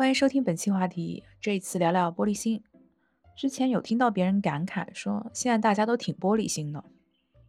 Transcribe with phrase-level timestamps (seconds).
[0.00, 2.64] 欢迎收听本期话题，这一次聊聊玻璃心。
[3.36, 6.82] 之前有听到别人感慨说，现在大家都挺玻璃心的。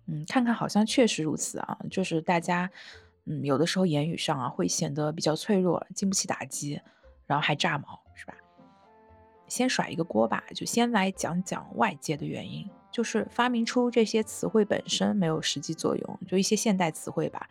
[0.07, 2.69] 嗯，看看好像确实如此啊，就是大家，
[3.23, 6.81] 嗯，有的时候言语上啊会显得比较脆弱，经不起打击，
[7.25, 8.33] 然后还炸毛，是吧？
[9.47, 17.47] 先甩一个锅吧，就先来讲讲外界的原因，就是发明出这些词汇本身没有实际作用，就一些现代词汇吧，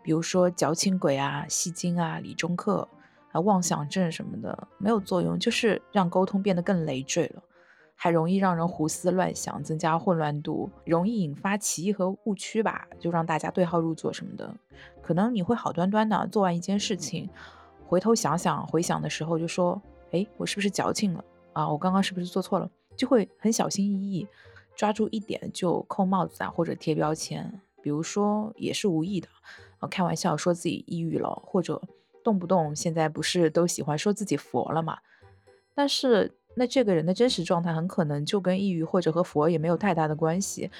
[0.00, 2.88] 比如说矫情鬼啊、戏精啊、理中客
[3.34, 7.42] 啊、妄想症什么的，没有作用，就是让沟通变得更累赘了。
[7.96, 12.86] 还容易让人胡思乱想，增加混乱度，容易引发歧义和误区吧？
[13.00, 14.54] 就让大家对号入座什么的。
[15.02, 17.28] 可能你会好端端的做完一件事情，
[17.84, 19.82] 回头想想回想的时候就说
[20.12, 21.24] ：“哎，我是不是矫情了
[21.54, 21.68] 啊？
[21.68, 24.28] 我刚刚是不是做错了？”就会很小心翼翼，
[24.76, 27.60] 抓住一点就扣帽子啊，或者贴标签。
[27.82, 29.28] 比如说也是无意的，
[29.78, 31.82] 啊，开玩笑说自己抑郁了，或者
[32.24, 34.98] 动不动现在不是都喜欢说自己佛了嘛？
[35.74, 36.32] 但是。
[36.56, 40.70] 那这个人的真实状态很可能就跟抑郁或者和佛也没有太大的关系，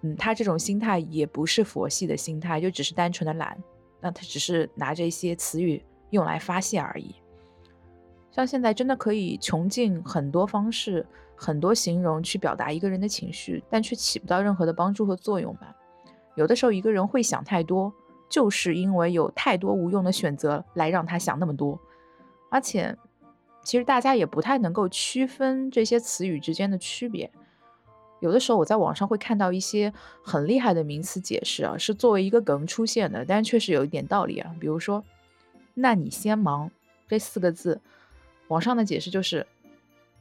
[0.00, 3.62] 嗯，他这种心态也不是佛系的心态，就只是单纯的懒，
[4.00, 7.14] 那他只是拿着一些词语用来发泄而已。
[8.30, 15.76] 像现在真的可以穷尽很多方式、很多形容去表达一个人的情绪，但却起不到任何的帮助和作用吧？
[16.36, 17.92] 有的时候一个人会想太多，
[18.28, 21.78] 就是因为有太多无用的选择来让他想那么多，
[22.50, 22.96] 而且。
[23.64, 27.30] 其实大家也不太能够区分这些词语之间的区别。
[28.20, 34.54] 有的时候我在网上会看到一些很厉害的名词解释啊，是作为一个梗出现的，但是确实有一点道理啊。
[34.58, 35.04] 比如说
[35.74, 36.70] “那你先忙”
[37.06, 37.78] 这四个字，
[38.46, 39.46] 网上的解释就是“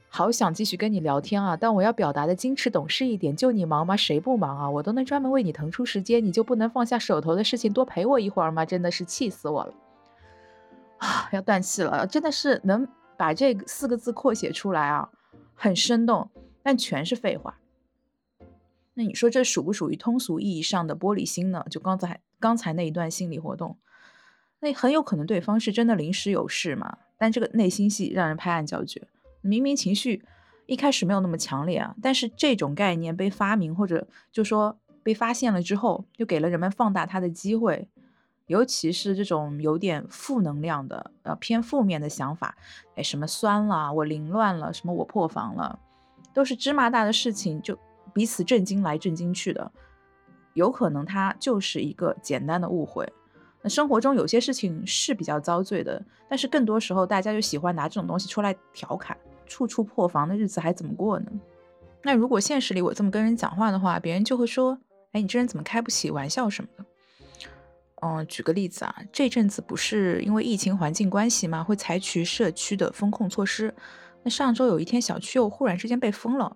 [0.09, 3.95] 好想继续跟你聊天啊，但我要表达的矜持懂事一点，就你忙吗？
[3.95, 4.69] 谁不忙啊？
[4.69, 8.65] 我都能专门为你腾出时间，你就不能放下手头的事情多陪我一会儿吗？
[8.65, 9.73] 真的是气死我了
[10.97, 11.29] 啊！
[11.31, 12.87] 要断气了，真的是能。
[13.19, 15.09] 把这四个字扩写出来啊，
[15.55, 16.29] 很生动，
[16.61, 17.57] 但全是废话。
[18.93, 21.65] 那你说这属不属于通俗意义上的玻璃心呢？
[21.67, 23.75] 就刚才刚才那一段心理活动，
[24.59, 29.07] 那很有可能对方是真的临时有事嘛，但这个内心戏让人拍案叫绝。
[29.41, 30.23] 明明情绪
[30.65, 37.87] 一开始没有那么强烈啊，但是这种概念被发明或者就说被发现了之后，就给了人们放大它的机会。
[38.47, 42.55] 尤其是这种有点负能量的，呃，偏负面的想法，
[42.95, 45.77] 哎，什么酸了，我凌乱了，什么我破防了，
[46.33, 47.77] 都是芝麻大的事情，就
[48.13, 49.69] 彼此震惊来震惊去的，
[50.53, 53.11] 有可能它就是一个简单的误会。
[53.69, 61.31] 生活中有些事情是比较遭罪的，但是更多时候大家就喜欢拿这种东西出来调侃，处处破防的日子还怎么过呢？
[62.03, 64.77] 那如果现实里我这么跟人讲话的话，别人就会说，
[65.11, 66.85] 哎，你这人怎么开不起玩笑什么的。
[68.01, 73.73] 嗯，举个例子啊，这阵子不是因为疫情环境关系嘛，会采取社区的风控措施。
[74.21, 76.55] 那上周有一天，小区又忽然之间被封了，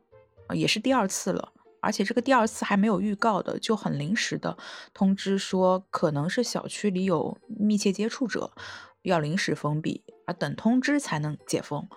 [0.54, 1.52] 也是第二次了，
[1.82, 4.58] 而且这个第二次还没有预告的，就很临时的
[4.94, 8.54] 通知说，可能是小区里有密切接触者，
[9.02, 11.88] 要临时封闭，而等通知才能解封。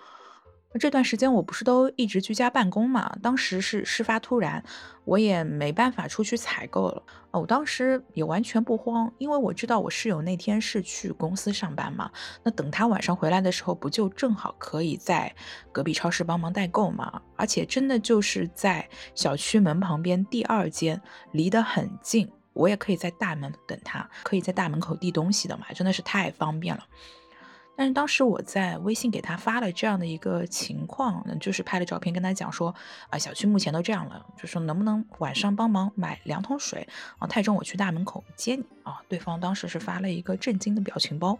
[0.78, 3.16] 这段时间我不是都一直居家办公嘛？
[3.22, 4.62] 当时是事发突然，
[5.04, 7.02] 我也没办法出去采购了。
[7.30, 12.10] 我当时也完全不慌，因为我知道我室友那天是去公司上班嘛。
[12.42, 15.34] 那等他晚上回来的时候，不就正好可以在
[15.72, 17.22] 隔壁超市帮忙代购嘛？
[17.36, 21.00] 而且真的就是在小区门旁边第二间，
[21.32, 26.84] 离得很近，我也可以在大门等他，可以在大门口递东西的嘛，真的是太方便了。
[27.76, 32.72] 但是当时我在微信给他发了这样的一个情况，就是拍了照片跟他讲说，
[33.10, 36.86] 啊，小区目前都这样了，就说能不能晚上帮忙买两桶水
[37.18, 37.26] 啊？
[37.26, 39.02] 太重我去大门口接你啊。
[39.08, 41.36] 对方当时是发了一个震惊的表情包，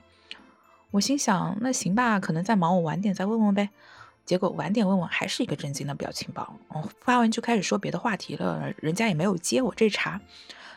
[0.90, 3.70] 我心想那行吧，可能在忙，我晚点再问问呗。
[4.24, 10.20] 结果晚点问问还是一个震惊的表情包，哦，发完就开始说别的话题了，人家也没有接我这茬。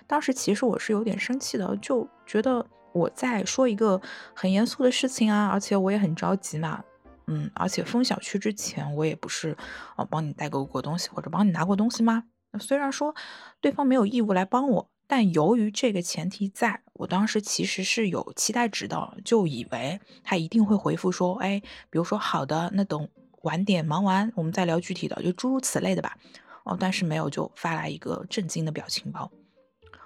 [0.05, 2.63] 当时其实我是有点生气的，就觉得。
[2.97, 4.01] 我在说一个
[4.33, 6.83] 很严肃的事情啊，而且我也很着急嘛，
[7.27, 9.55] 嗯，而且封小区之前我也不是
[9.95, 12.23] 啊帮你代购过东西或者帮你拿过东西吗？
[12.59, 13.13] 虽然说
[13.61, 23.07] 对方没有义务来帮我，但由于这个前提，在我当时其实是有期待值的，就以为他一定会回复说，哎，比如说好的，那等
[23.43, 26.17] 晚点忙完我们再聊具体的，就诸如此类的吧。
[26.63, 29.31] 哦，但是没有，就发来一个震惊的表情包。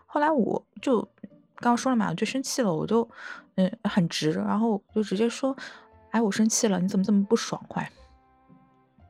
[0.06, 1.07] 后来我就。
[1.62, 3.08] 刚刚说了嘛，我就生气了，我就
[3.56, 5.56] 嗯很直，然后就直接说，
[6.10, 7.90] 哎，我生气了，你怎么这么不爽快？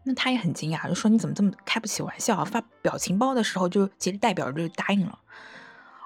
[0.03, 2.43] 那他也很惊讶，就说你怎么这么开不起玩笑？
[2.43, 5.17] 发表情包的时候就其实代表着就答应了。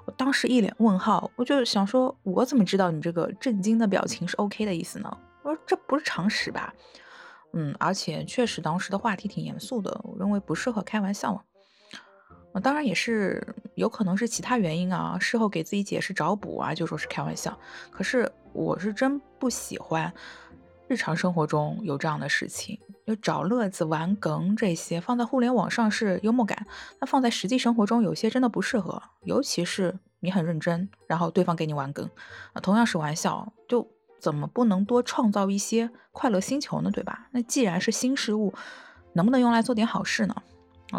[0.06, 5.18] 我当时一脸问号，我就想说，我怎么知道你这个震惊的表情是 OK 的意思呢？
[5.42, 6.74] 我说这不是常识吧？
[7.54, 11.42] 嗯，而且确实当时的话题挺严肃的，我认为不适合开玩笑嘛。
[12.60, 17.58] 当然也是有可能是其他原因啊，事后给自己解释找补啊，就说是开玩笑。
[17.92, 20.14] 可是我是真不喜欢
[20.88, 26.66] 日常生活中有这样的事情，就找乐子、玩梗这些，放在互联网上是幽默感，
[27.00, 29.02] 那放在实际生活中有些真的不适合。
[29.24, 32.10] 尤其是你很认真，然后对方给你玩梗，
[32.54, 33.88] 啊，同样是玩笑，就
[34.20, 36.90] 怎么不能多创造一些快乐星球呢？
[36.92, 37.28] 对吧？
[37.32, 38.54] 那既然是新事物，
[39.14, 40.36] 能不能用来做点好事呢？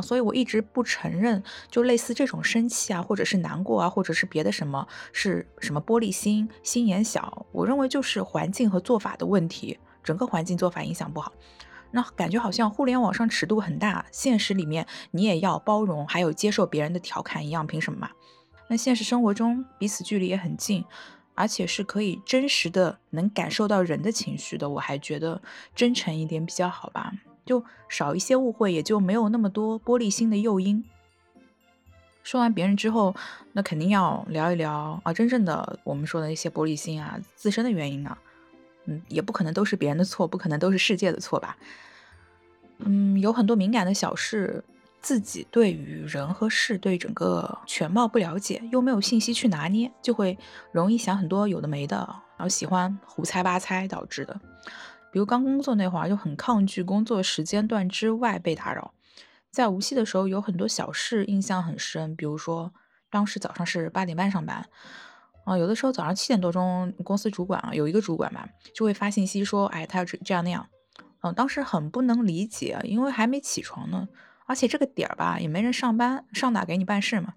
[0.00, 7.46] 所以我一直不承认，就类似这种生气啊，或者是难过啊，或者是别的什么，是什么玻璃心、心眼小。
[7.52, 11.32] 我认为就是环境和做法的问题，整个环境做法影响不好。
[11.92, 18.10] 那感觉好像互联网上尺度很大，现实里面你也要包容，还有接受别人的调侃一样，凭什么嘛？
[18.68, 20.84] 那现实生活中彼此距离也很近，
[21.34, 25.40] 而且是可以真实的能感受到人的情绪的，我还觉得
[25.74, 27.12] 真诚一点比较好吧。
[27.46, 30.84] 就少一些误会，也就没有那么多玻璃心的诱因。
[32.22, 33.14] 说完别人之后，
[33.52, 38.18] 那肯定要聊一聊啊，真正的我们说的那些玻璃心啊，自身的原因啊，
[38.86, 41.56] 嗯，也不可能都是别人的错，不可能都是世界的错吧？
[42.78, 44.64] 嗯，有很多敏感的小事，
[45.00, 50.36] 自己对于人和事对整个全貌不了解，又没有信息去拿捏，就会
[50.72, 51.96] 容易想很多有的没的，
[52.36, 54.40] 然后喜欢胡猜八猜导致的。
[55.16, 58.92] 比如刚工作那会儿就很抗拒工作时间段之外被打扰，
[59.50, 62.70] 在无锡的时候有很多小事印象很深，比如说
[63.08, 64.68] 当时早上是八点半上班，
[65.46, 70.68] 啊，有的时候早上七点多钟，公司主管啊有一个主管嘛就会发信息说，哎，他要这这样那样，
[71.22, 74.06] 嗯，当时很不能理解，因为还没起床呢，
[74.44, 77.32] 而且这个点儿吧也没人上班，上哪给你办事嘛，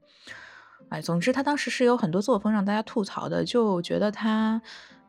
[0.89, 4.61] 哎，总之他当时是有很多作风让大家吐槽的，就觉得他。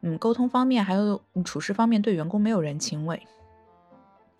[0.02, 3.20] 嗯，沟通方面还有处事方面对员工没有人情味。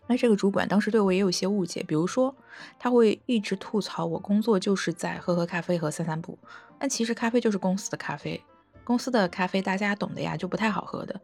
[0.07, 2.35] 那这个主管当时对我也有些误解，比如说
[2.79, 6.37] 他会一直吐槽我工作就是在喝喝咖啡和散散步，
[6.79, 8.43] 但其实咖啡就是公司的咖啡，
[8.83, 11.21] 公司的咖啡大家懂的呀，就不太好喝的。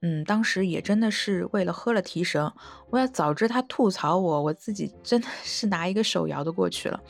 [0.00, 2.52] 嗯，当时也真的是为了喝了提神，
[2.90, 7.00] 我要早知他吐槽我，我自己真的是拿一个手摇的过去了。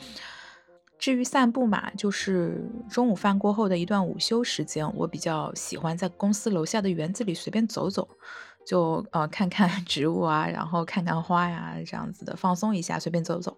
[0.97, 8.07] 至于散步嘛，就是中午饭过后的一段午休时间，我比较喜欢在公司楼下的园子里随便走走，
[8.65, 13.57] 就呃看看 植物啊，然后看看花呀，这样子的放松一下，随便走走。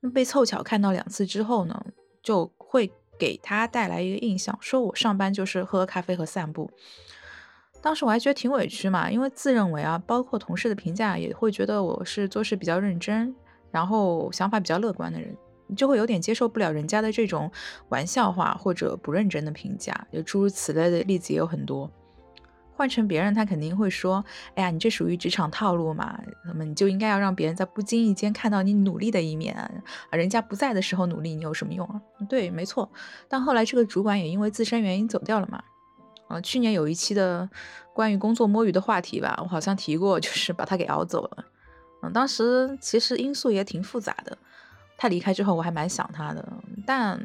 [0.00, 1.84] 那被凑巧看到两次之后呢，
[2.22, 6.70] 就会给他带来一个印象，说我上班就是喝咖啡和散步。
[7.82, 13.34] 当时我还觉得挺委屈嘛，因为自认为啊，包括同事的评价也会觉得我是做事比较认真，
[13.70, 15.34] 然后想法比较乐观的人。
[15.74, 17.50] 就会有点接受不了人家的这种
[17.88, 21.90] 玩笑话或者不认真的评价，就诸如此类的例子也有很多。
[22.72, 24.24] 换成别人，他肯定会说
[24.56, 26.18] ：“哎呀，你这属于职场套路嘛？
[26.46, 29.70] 那么你就应该要让别人在不经意间看到你努力的一面啊！
[30.12, 32.90] 人家不在的时候努力，你有什么用啊？”对，没错。
[33.28, 35.62] 但后来这个主管也因为自身原因走掉了嘛。
[36.28, 37.46] 啊，去年有一期的
[37.92, 41.44] 关于工作摸鱼的话题吧，我好像提过，就是把他给熬走了。
[42.02, 44.38] 嗯，当时其实因素也挺复杂的。
[45.00, 46.46] 他离开之后，我还蛮想他的，
[46.84, 47.18] 但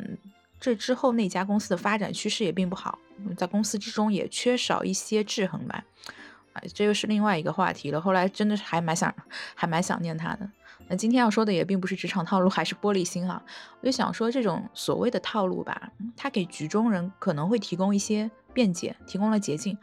[0.61, 2.97] 这之后那家公司的发展趋势也并不好，
[3.35, 5.83] 在公司之中也缺少一些制衡吧。
[6.53, 7.99] 啊，这又是另外一个话题了。
[7.99, 9.13] 后来真的是还蛮想，
[9.53, 10.49] 还蛮想念他的。
[10.87, 13.43] 那今天要说的也并不是职场套路，还是玻璃心哈。
[13.81, 19.77] 我就想说，这种所谓的套路吧，它给局中人可能会提供一些便捷，提供了捷径，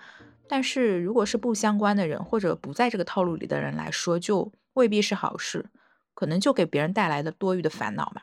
[0.48, 5.66] 但是如果是不相关的人或者不在这个套路里的人来说，就未必是好事。
[6.14, 8.22] 可能就给别人带来的多余的烦恼嘛。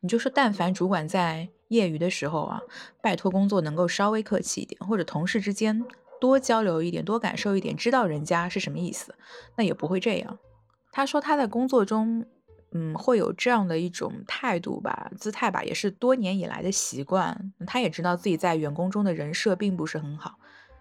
[0.00, 2.62] 你就说，但凡主管在业余的时候啊，
[3.02, 5.84] 拜托工作能够稍微客气一点，或者同事之间
[6.18, 9.14] 多交流一点，多感受一点，知道人家是什么意思，
[9.56, 10.38] 那也不会这样。
[10.90, 12.24] 他说他在工作中，
[12.72, 17.52] 嗯，会有这样的一种态度吧，姿态吧，也是多年以来的习惯。
[17.66, 20.38] 他也知道自己在员工中的人设并不是很好。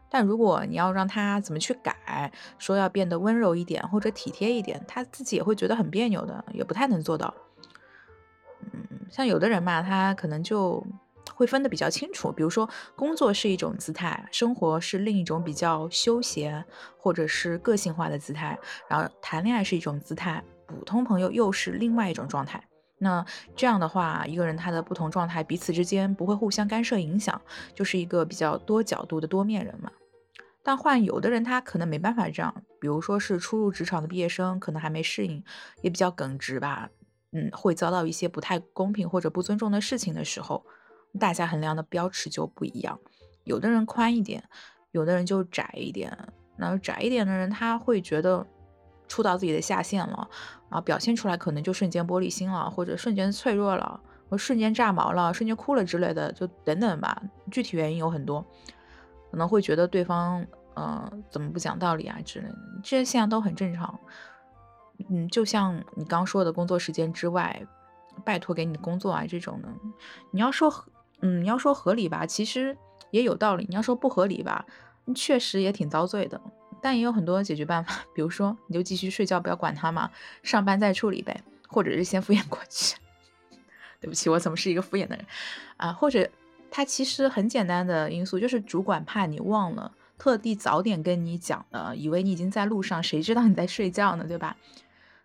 [0.09, 7.33] 但如果你要让他怎么去改，说要变得温柔一点或者体贴一点，他自己也会觉得很别扭的，也不太能做到。
[8.61, 10.83] 嗯，像有的人嘛，他可能就
[11.33, 16.65] 会分得比较清楚，比如说工作是一种姿态，生活是另一种比较休闲
[16.97, 22.61] 或者是个性化的姿态，然后谈恋爱是一种姿态，普通朋友又是另外一种状态。
[22.99, 23.25] 那
[23.55, 27.41] 这样的话，一个人他的不同状态彼此之间不会互相干涉影响，
[27.73, 29.91] 就是一个比较多角度的多面人嘛。
[30.61, 35.43] 但换有的人他可能没办法这样，比如说是初入职场的毕业生，可能还没适应，
[35.81, 36.89] 也比较耿直吧，
[37.31, 40.65] 嗯，会遭到一些不太公平或者不尊重的事情的时候，
[41.17, 42.99] 大家衡量的标尺就不一样。
[43.45, 44.43] 有的人宽一点，
[44.91, 46.15] 有的人就窄一点。
[46.57, 48.45] 那窄一点的人他会觉得，
[49.09, 50.29] 触到自己的下限了，
[50.69, 53.99] 啊，表现出来可能就瞬间玻璃心了，或者瞬间脆弱了，
[54.29, 57.21] 或瞬间炸毛了，瞬间哭了之类的，就等等吧。
[57.51, 58.45] 具体原因有很多，
[59.31, 63.99] 可能会觉得对方，嗯，怎么不讲道理啊之类的，这些现象都很正常。
[65.09, 67.65] 嗯，就像你刚说的工作时间之外，
[68.23, 69.69] 拜托给你的工作啊这种的，
[70.31, 70.71] 你要说，
[71.21, 72.77] 嗯，你要说合理吧，其实
[73.09, 74.65] 也有道理；你要说不合理吧，
[75.15, 76.39] 确实也挺遭罪的。
[76.81, 80.09] 但也有很多解决办法，比如说你就继续睡觉，不要管他嘛，
[80.43, 82.97] 上班再处理呗，或者是先敷衍过去。
[84.01, 85.25] 对不起，我怎么是一个敷衍的人
[85.77, 85.91] 啊？
[85.91, 86.29] 或者
[86.71, 94.25] 他其实很简单的因素就是主管怕你忘了，特地早点跟你讲的，以为你已经在路上，谁知道你在睡觉呢？
[94.27, 94.55] 对吧？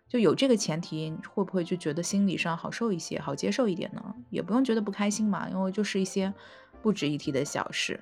[0.07, 4.15] 就有这个前提，会不会就觉得心理上好受一些，好接受一点呢？
[4.29, 6.33] 也不用觉得不开心嘛，因为就是一些
[6.81, 7.99] 不值一提的小事。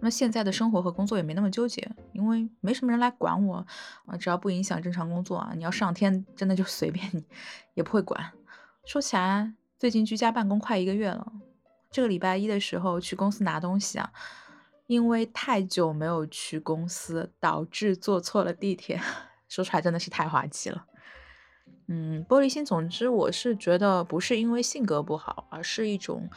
[0.00, 3.66] 那现在的生活和工作也没那么纠结，因为没什么人来管我
[4.06, 7.24] 啊，只要不影响正常工作啊，你要上天真的就 随便你，
[7.74, 8.32] 也不会管。
[8.84, 11.32] 说起来，最近居家办公快一个月了，
[11.90, 14.12] 这个礼拜一的时候去公司拿东西啊，
[14.86, 19.00] 因为太久没有去公司，导致坐错了地铁，
[19.48, 20.86] 说出来真的是太滑稽了。
[21.88, 26.30] 嗯，玻璃心，总之我是觉得不是因为性格不好，而是一种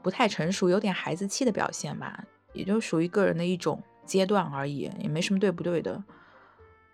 [0.00, 2.24] 不太成熟、有点孩子气的表现吧。
[2.52, 6.02] 也就属于个人的一种阶段而已，也没什么对不对的。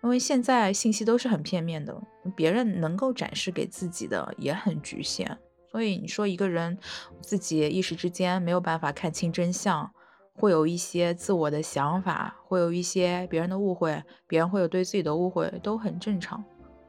[0.01, 2.01] 因为现在信息都是很片面的，
[2.35, 5.37] 别人能够展示给自己的也很局限。
[5.69, 6.77] 所以你说一个人
[7.21, 9.91] 自己一时之间没有办法看清真相，
[10.35, 16.43] 会有一些自我的想法，会有一些别人的误会，别人会有对自己的误会，都很正常。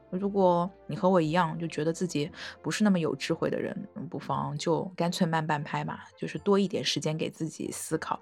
[0.09, 3.77] 如果你和我一样，就觉得自己不是那么有智慧的人，
[4.09, 8.19] 不妨就干脆慢半拍吧，就是多一点时间给自己思考。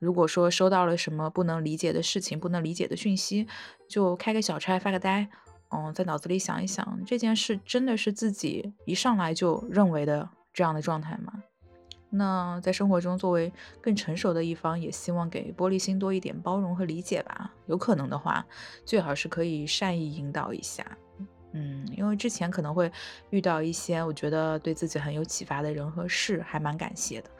[0.00, 3.46] 如果说收到了什么不能理解的事情、不能理解的讯息，
[3.88, 5.28] 就开个小差、发个呆，
[5.68, 11.44] 嗯，在脑子里想一想，这件事真的是自己一上来就认为的这样的状态吗？
[12.12, 17.54] 那在生活中，作为更成熟的一方，也希望给玻璃心多一点包容和理解吧。
[17.66, 18.44] 有可能的话，
[18.84, 20.84] 最好是可以善意引导一下。
[21.52, 22.90] 嗯，因为之前可能会
[23.30, 27.30] 遇到一些我觉得对自己很有启发的人和事，还蛮感谢的。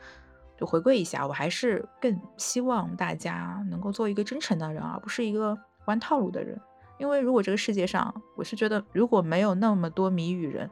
[0.61, 6.55] 就回归一下，我还是更希望大家能够做一个真诚的人，而不是一个玩套路的人。
[6.99, 10.69] 因为如果这个世界上，我是觉得如果没有那么多谜语人，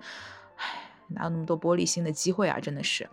[0.58, 2.60] 唉，哪有那么多玻璃心的机会啊？
[2.60, 3.10] 真的是。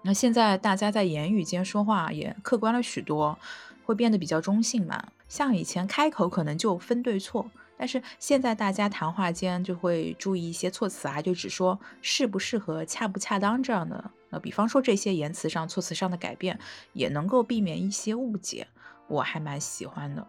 [0.00, 3.38] 那现在大家在言语间说话也客观了许多，
[3.84, 5.08] 会变得比较中性嘛。
[5.28, 7.44] 像以前开口可能就分对错，
[7.76, 14.10] 但是现在大家谈话间就会注意一些措辞啊，就只说适不适合、恰不恰当这样的。
[14.30, 16.58] 那比方说这些言辞上、措辞上的改变，
[16.92, 18.66] 也能够避免一些误解，
[19.08, 20.26] 我还蛮喜欢的。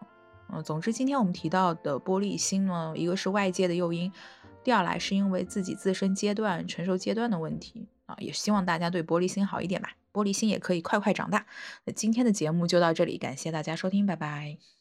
[0.51, 4.12] 嗯，总之今天我们提到的玻璃心呢，一个是外界的诱因，
[4.63, 7.88] 第二来是因为自己自身阶段、成熟阶段的问题。
[8.06, 11.46] 啊，也希望大家对玻璃心好一点吧，玻璃心也可以快快长大。
[11.86, 14.78] 那今天的节目就到这里，感谢大家收听，拜拜。